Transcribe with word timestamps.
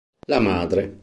La 0.27 0.39
madre 0.39 0.97